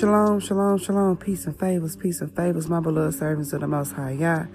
Shalom, 0.00 0.40
shalom, 0.40 0.78
shalom. 0.78 1.18
Peace 1.18 1.44
and 1.44 1.58
favors, 1.58 1.94
peace 1.94 2.22
and 2.22 2.34
favors. 2.34 2.70
My 2.70 2.80
beloved 2.80 3.18
servants 3.18 3.52
of 3.52 3.60
the 3.60 3.66
Most 3.66 3.92
High 3.92 4.12
Yah. 4.12 4.46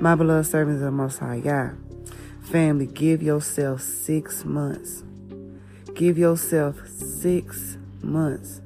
My 0.00 0.16
beloved 0.16 0.50
servants 0.50 0.80
of 0.80 0.86
the 0.86 0.90
Most 0.90 1.20
High 1.20 1.36
Yah. 1.36 1.70
Family, 2.42 2.86
give 2.86 3.22
yourself 3.22 3.80
six 3.80 4.44
months. 4.44 5.04
Give 5.94 6.18
yourself 6.18 6.84
six 6.88 7.78
months. 8.02 8.60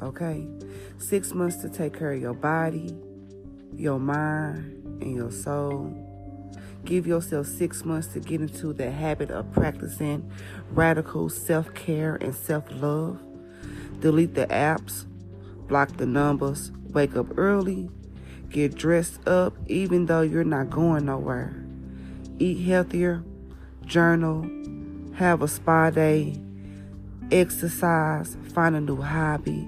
Okay? 0.00 0.48
Six 0.96 1.34
months 1.34 1.56
to 1.56 1.68
take 1.68 1.98
care 1.98 2.12
of 2.12 2.22
your 2.22 2.32
body, 2.32 2.96
your 3.74 4.00
mind, 4.00 4.82
and 5.02 5.14
your 5.14 5.30
soul. 5.30 5.94
Give 6.86 7.06
yourself 7.06 7.48
six 7.48 7.84
months 7.84 8.08
to 8.14 8.20
get 8.20 8.40
into 8.40 8.72
the 8.72 8.90
habit 8.90 9.30
of 9.30 9.52
practicing 9.52 10.32
radical 10.70 11.28
self 11.28 11.74
care 11.74 12.14
and 12.14 12.34
self 12.34 12.64
love. 12.70 13.20
Delete 14.00 14.34
the 14.34 14.46
apps, 14.46 15.04
block 15.68 15.96
the 15.96 16.06
numbers, 16.06 16.72
wake 16.92 17.16
up 17.16 17.38
early, 17.38 17.90
get 18.50 18.74
dressed 18.74 19.26
up 19.26 19.54
even 19.66 20.06
though 20.06 20.22
you're 20.22 20.44
not 20.44 20.70
going 20.70 21.06
nowhere. 21.06 21.54
Eat 22.38 22.64
healthier, 22.66 23.24
journal, 23.84 24.48
have 25.14 25.42
a 25.42 25.48
spa 25.48 25.90
day, 25.90 26.38
exercise, 27.30 28.36
find 28.52 28.76
a 28.76 28.80
new 28.80 29.00
hobby. 29.00 29.66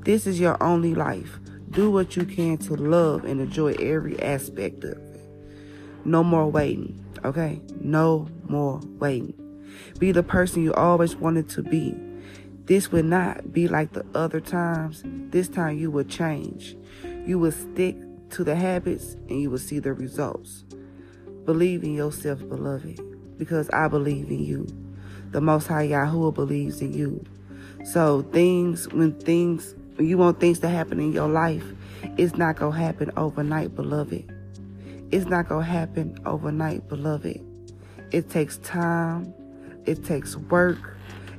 This 0.00 0.26
is 0.26 0.40
your 0.40 0.62
only 0.62 0.94
life. 0.94 1.38
Do 1.70 1.90
what 1.90 2.16
you 2.16 2.24
can 2.24 2.56
to 2.58 2.74
love 2.74 3.24
and 3.24 3.40
enjoy 3.40 3.74
every 3.74 4.20
aspect 4.22 4.84
of 4.84 4.92
it. 4.92 5.20
No 6.04 6.24
more 6.24 6.50
waiting, 6.50 7.04
okay? 7.24 7.60
No 7.80 8.28
more 8.48 8.80
waiting. 8.98 9.34
Be 9.98 10.12
the 10.12 10.22
person 10.22 10.62
you 10.62 10.72
always 10.72 11.14
wanted 11.14 11.48
to 11.50 11.62
be. 11.62 11.94
This 12.68 12.92
will 12.92 13.02
not 13.02 13.50
be 13.50 13.66
like 13.66 13.94
the 13.94 14.04
other 14.14 14.40
times. 14.40 15.02
This 15.30 15.48
time 15.48 15.78
you 15.78 15.90
will 15.90 16.04
change. 16.04 16.76
You 17.24 17.38
will 17.38 17.50
stick 17.50 17.96
to 18.32 18.44
the 18.44 18.54
habits 18.54 19.14
and 19.30 19.40
you 19.40 19.48
will 19.48 19.58
see 19.58 19.78
the 19.78 19.94
results. 19.94 20.66
Believe 21.46 21.82
in 21.82 21.94
yourself, 21.94 22.46
beloved, 22.46 23.00
because 23.38 23.70
I 23.70 23.88
believe 23.88 24.28
in 24.28 24.44
you. 24.44 24.66
The 25.30 25.40
Most 25.40 25.66
High 25.66 25.88
Yahuwah 25.88 26.34
believes 26.34 26.82
in 26.82 26.92
you. 26.92 27.24
So 27.84 28.20
things, 28.32 28.86
when 28.92 29.18
things, 29.18 29.74
when 29.94 30.06
you 30.06 30.18
want 30.18 30.38
things 30.38 30.58
to 30.58 30.68
happen 30.68 31.00
in 31.00 31.14
your 31.14 31.28
life, 31.28 31.64
it's 32.18 32.36
not 32.36 32.56
going 32.56 32.74
to 32.74 32.78
happen 32.78 33.10
overnight, 33.16 33.74
beloved. 33.74 34.30
It's 35.10 35.24
not 35.24 35.48
going 35.48 35.64
to 35.64 35.72
happen 35.72 36.18
overnight, 36.26 36.86
beloved. 36.86 37.40
It 38.10 38.28
takes 38.28 38.58
time. 38.58 39.32
It 39.86 40.04
takes 40.04 40.36
work 40.36 40.98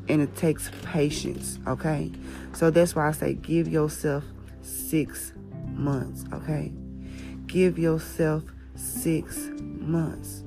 and 0.09 0.21
it 0.21 0.35
takes 0.35 0.71
patience, 0.83 1.59
okay? 1.67 2.11
So 2.53 2.71
that's 2.71 2.95
why 2.95 3.07
I 3.07 3.11
say 3.11 3.35
give 3.35 3.67
yourself 3.67 4.23
six 4.61 5.33
months, 5.67 6.25
okay? 6.33 6.71
Give 7.45 7.77
yourself 7.77 8.43
six 8.75 9.49
months. 9.61 10.43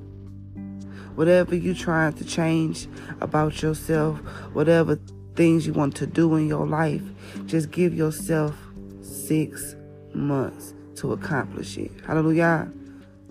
Whatever 1.15 1.55
you're 1.55 1.75
trying 1.75 2.13
to 2.13 2.25
change 2.25 2.87
about 3.21 3.61
yourself, 3.61 4.17
whatever 4.53 4.99
things 5.35 5.65
you 5.65 5.73
want 5.73 5.95
to 5.95 6.07
do 6.07 6.35
in 6.35 6.47
your 6.47 6.67
life, 6.67 7.03
just 7.45 7.71
give 7.71 7.93
yourself 7.93 8.55
six 9.01 9.75
months 10.13 10.73
to 10.95 11.13
accomplish 11.13 11.77
it. 11.77 11.91
Hallelujah. 12.05 12.71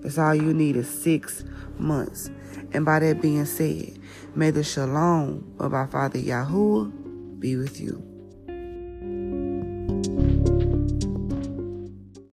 That's 0.03 0.19
all 0.19 0.34
you 0.34 0.53
need 0.53 0.77
is 0.77 0.89
six 0.89 1.45
months. 1.78 2.31
And 2.72 2.84
by 2.84 2.98
that 3.00 3.22
being 3.22 3.45
said, 3.45 3.98
may 4.34 4.50
the 4.50 4.64
shalom 4.64 5.55
of 5.58 5.75
our 5.75 5.86
Father 5.86 6.19
Yahuwah 6.19 7.39
be 7.41 7.56
with 7.56 7.81
you. 7.81 8.11